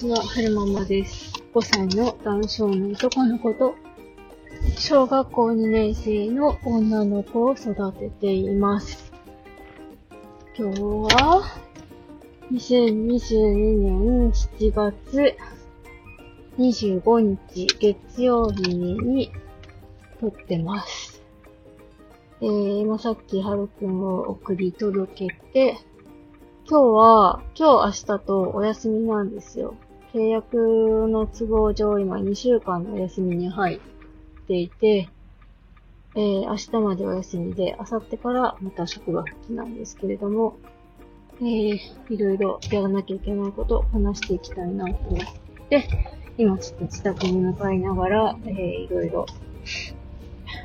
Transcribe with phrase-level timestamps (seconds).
[0.00, 1.30] ちは、はるままです。
[1.52, 3.74] 5歳の男性の男の子と、
[4.78, 9.12] 小学校2年生の女の子を育てています。
[10.56, 11.42] 今日は、
[12.50, 15.36] 2022年7月
[16.56, 19.30] 25日月曜日に
[20.18, 21.22] 撮ってます。
[22.40, 25.76] えー、今さっきはるくんを送り届けて、
[26.66, 29.74] 今日は、今日明日とお休みなんですよ。
[30.12, 30.56] 契約
[31.08, 33.80] の都合上今2週間のお休みに入っ
[34.48, 35.08] ていて、
[36.16, 40.56] えー、明日までお休みで、明後日からまた職場復帰なんですけれども、
[41.40, 45.88] えー、いろいろやらなきゃいけないことを話していきたいなと思って、
[46.38, 49.26] 今ちょっと自宅に向かいながら、えー、いろいろ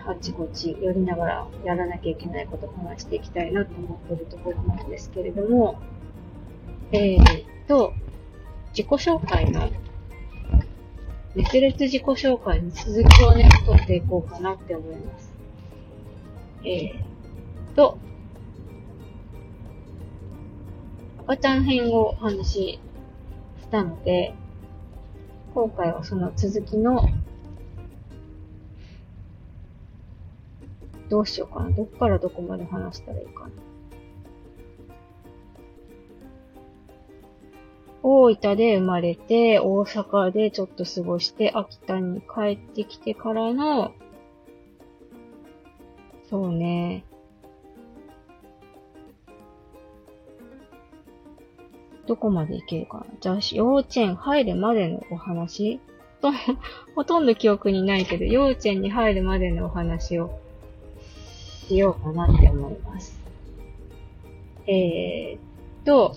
[0.07, 5.79] あっちこっち寄りながらやらなきゃいけないことを話していきたいなと思ってるところなんですけれども、
[6.91, 7.93] えーと、
[8.75, 9.69] 自己紹介の、
[11.33, 15.33] 熱烈自己紹介の続きをね、取っていこうかなって思います。
[16.65, 17.97] えーと、
[21.23, 22.79] 赤ちゃん編をお話し
[23.61, 24.33] したので、
[25.53, 27.07] 今回はその続きの
[31.09, 31.69] どうしようかな。
[31.71, 33.51] どっからどこまで話したらいいかな。
[38.07, 43.93] 大分で生まれて、大阪でちょっと過ごして、秋田に帰ってきてからの、
[46.29, 47.03] そうね。
[52.05, 53.05] どこまでいけるかな？
[53.19, 55.79] じゃあ、幼稚園入るまでのお話？
[56.21, 56.31] と、
[56.93, 60.39] ほとんど記憶にないけど、幼稚園に入るまでのお話を
[61.67, 63.19] しようかなって思います。
[64.67, 65.39] えーっ
[65.85, 66.15] と、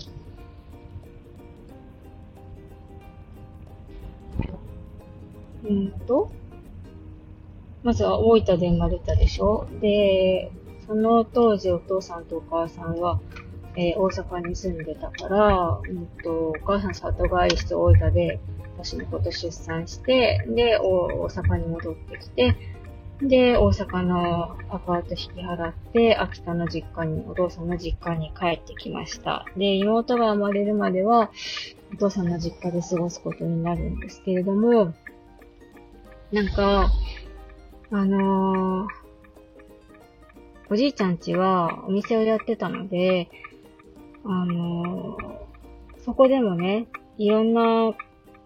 [5.65, 6.31] うんと、
[7.83, 10.51] まずは大分で生まれたでしょで、
[10.87, 13.21] その当時お父さんとお母さんは、
[13.77, 18.41] えー大阪に住んでたから、うんと、お母さん里帰りして大分で
[18.77, 22.57] 私のこと出産して、で、大阪に戻ってきて、
[23.21, 29.45] で、大阪のアパート引き払って、秋田の実家に、お父さんの実家に帰ってきました。
[29.57, 31.31] で、妹が生まれるまでは、
[31.93, 34.95] お父さんの実家で過ごすことになるんですけれども、
[36.33, 36.91] なんか、
[37.91, 38.99] あのー
[40.71, 43.31] おじいちゃん家はお店をやってたので、
[44.25, 45.39] あのー
[46.05, 47.95] そこでもね、いろんな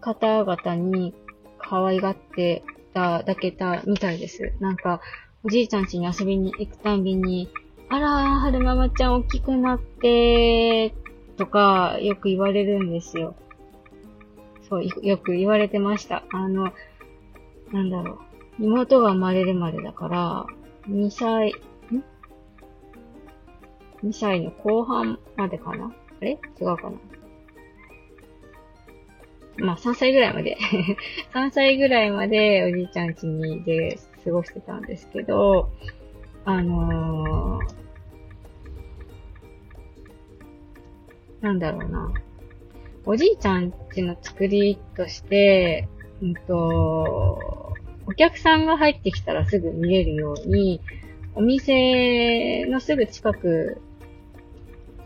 [0.00, 1.15] 方々に
[1.59, 4.53] 可愛がっていただけたみたいです。
[4.60, 5.00] なんか、
[5.43, 7.49] おじいちゃん家に遊びに行くたんびに、
[7.88, 10.94] あら、はるままちゃん大きくなって、
[11.37, 13.34] とか、よく言われるんですよ。
[14.69, 16.25] そう、よく言われてました。
[16.32, 16.72] あの、
[17.72, 18.19] なんだろう。
[18.65, 20.47] 妹が生まれるまでだから、
[20.88, 21.55] 2歳、ん
[24.05, 25.87] ?2 歳の後半までかな？
[26.21, 26.32] あれ？
[26.61, 26.93] 違うかな？
[29.59, 30.56] まあ、3歳ぐらいまで。
[31.34, 35.71] 3歳ぐらいまでおじいちゃん家にで過ごしてたんですけど、
[36.44, 37.72] あのー、
[41.43, 42.12] なんだろうな。
[43.05, 45.88] おじいちゃん家の作りとして、
[46.22, 47.62] うんと、
[48.06, 50.80] お客さんが入ってきたらすぐ見れるように、
[51.34, 53.80] お店のすぐ近く、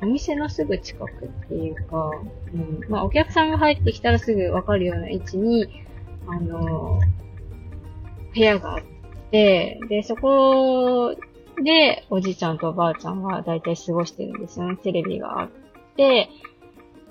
[0.02, 2.10] お店のすぐ近くっていうか、
[2.54, 5.84] うん、まあお客さんが入ってきたらすぐわかるような位置に、
[6.26, 7.00] あの、
[8.34, 8.82] 部屋があっ
[9.30, 11.14] て、で、そこ
[11.62, 14.76] でおじいちゃんとおばあちゃんがだいたい過ごしてるんですよね。
[14.76, 15.50] テレビがあっ
[15.96, 16.28] て、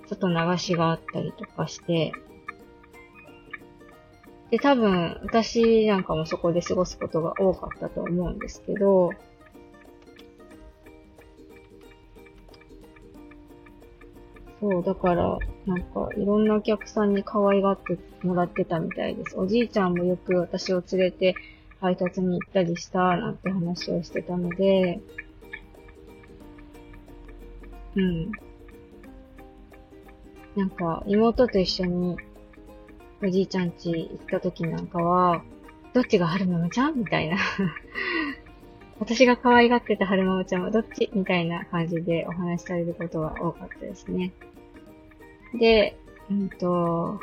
[0.07, 2.11] 外流しがあったりとかして、
[4.51, 9.11] で、多分、私なんかもそこで過ごすことが多かったと思うんですけど、
[14.59, 19.37] そう、だから、なんか、いろんなお客さんに可愛がってもらってたみたいです。
[19.37, 21.35] おじいちゃんもよく私を連れて
[21.81, 25.01] 配達に行ったりした、なんて話をしてたので、
[27.95, 28.31] うん。
[30.55, 32.17] なんか、妹と一緒に
[33.25, 35.41] おじいちゃん家行った時なんかは、
[35.93, 36.99] どっちが春ママちゃん？
[36.99, 37.37] みたいな。
[38.99, 41.09] 私が可愛がってた春ママちゃんはどっち？
[41.13, 44.31] みたいな感じでお話しされることが多かったですね。
[45.55, 45.97] で、
[46.29, 47.19] うんと、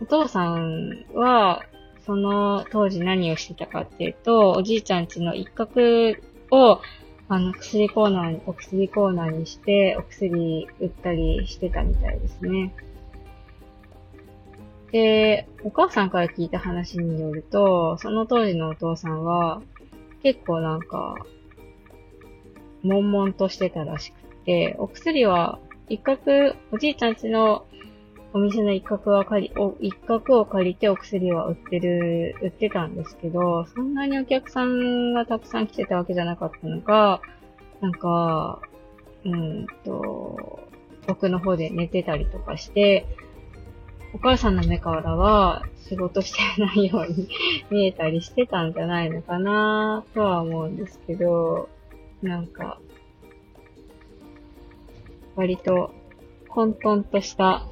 [0.00, 1.62] お父さんは、
[2.04, 6.16] その当時何をしてたかっていうと、おじいちゃん家の一角
[6.50, 6.80] を、
[7.28, 12.74] あの、薬コーナーに、お薬コーナーにして、お薬売ったりしてたみたいですね。
[14.92, 19.62] で、お母さんから聞いた話によると、その当時のお父さんは、
[20.22, 21.14] 結構なんか、
[22.82, 25.58] 悶々としてたらしくて、お薬は
[25.88, 27.66] 一角、おじいちゃんちの
[28.32, 37.20] お店の一角は借り、お一角を借りてお薬は売ってる、売ってたんですけど、そんなにお客さんがたくさん来てたわけじゃなかったのか、
[37.80, 38.60] なんか、
[39.24, 40.60] うんと、
[41.08, 43.06] 奥の方で寝てたりとかして、
[44.12, 47.28] お母さんの目からは仕事してないように
[47.70, 51.68] 見えたりしてたんじゃないのかなとは思うんですけど、
[52.22, 52.80] なんか、
[55.36, 55.94] 割と
[56.48, 57.66] 混沌とした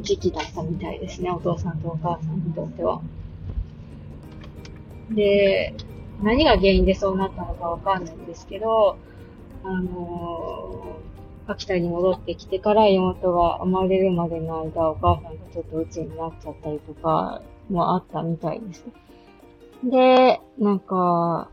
[0.00, 3.00] 時期だったみたいですね、お父さんとお母さんにとっては。
[5.10, 5.74] で、
[6.22, 8.96] 何が原因でそうなったのかわかんないんですけど、
[9.64, 11.19] あのー、
[11.50, 18.84] 秋田に戻ってきてから妹が生まれるまでの間、お母さんがちょっと鬱になっちゃったりとかもあったみたいです。
[19.82, 21.50] で、なんか、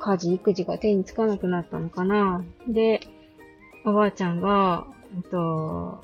[0.00, 2.44] 家事、育児が手につかなくなったのかな。
[2.66, 3.00] で、
[3.84, 6.02] おばあちゃんが、えっと、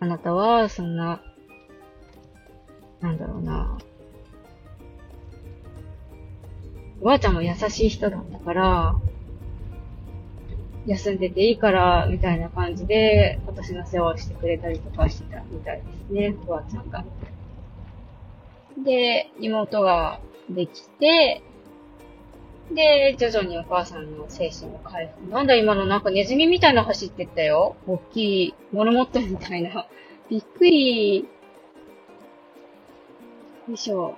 [0.00, 1.22] あなたは、そんな、
[3.00, 3.78] なんだろうな。
[7.00, 8.96] おばあちゃんも優しい人だったから、
[10.88, 17.04] 休んでていいから、みたいな感じで、私の世話をしてくれたりとかしてたみたいですね、おばあちゃんが。
[18.82, 20.18] で、妹が
[20.48, 21.42] できて、
[22.72, 25.30] で、徐々にお母さんの精神を回復。
[25.30, 27.76] なんだ今のなんかネズミみたいな走ってったよ。
[27.86, 29.86] 大きい、モルモットみたいな。
[30.30, 31.20] びっくり。
[31.20, 31.26] よ
[33.74, 34.16] いしょ。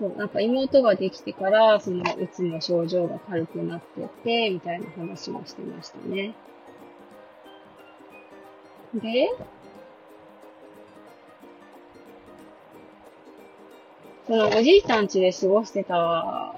[0.00, 6.34] そう、なんか妹ができてから、そのうつの症状が軽くなってて、みたいな話もしてましたね。
[8.94, 9.28] で、
[14.26, 16.54] そのおじいちゃん家で過ごしてた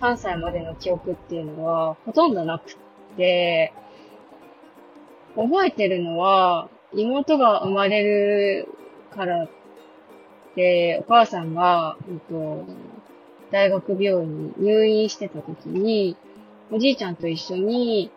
[0.00, 2.74] 3歳までの記憶っていうのはほとんどなくっ
[3.16, 3.74] て、
[5.36, 8.68] 覚えてるのは、妹が生まれる
[9.14, 9.46] から
[10.56, 12.64] で、お母さんが、えっと、
[13.50, 16.16] 大学病院に入院してた時に、
[16.70, 18.10] おじいちゃんと一緒に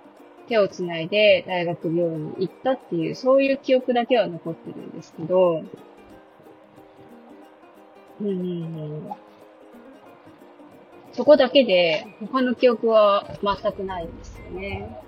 [0.47, 5.63] 手をつないで大学病院に行ったっていう、そういう記憶だけは残ってるんですけど、
[8.21, 9.09] うん、
[11.13, 14.99] そこだけで、他の記憶は全くないんですよね。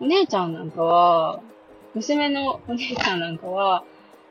[0.00, 1.40] お姉ちゃんなんかは、
[1.96, 3.82] 娘のお姉ちゃんなんかは、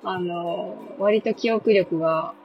[0.03, 2.35] あの、割と記憶力が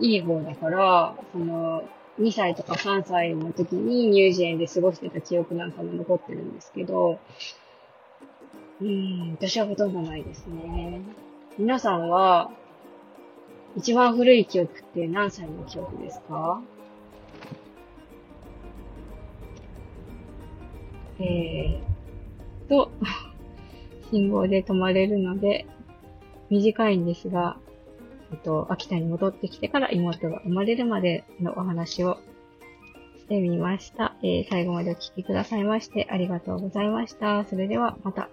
[0.00, 1.84] いい方だから、その、
[2.18, 7.20] 2歳とか3歳の時に乳児園で過ごしてた記憶なんかも残ってるんですけど、
[8.80, 11.00] うん、私はほとんどないですね。
[11.56, 12.50] 皆さんは、
[13.76, 16.60] 一番古い記憶って何歳の記憶ですか？
[21.20, 22.90] えーと、
[24.10, 25.66] 信号で止まれるので、
[26.50, 27.58] 短いんですが、
[28.32, 32.18] えっと、秋田に戻ってきてから妹が生まれるまでのお話を
[33.18, 34.16] してみました。
[34.22, 37.44] えー、最後までお聴きくださいましてありがとうございました。
[37.44, 38.28] それではまた。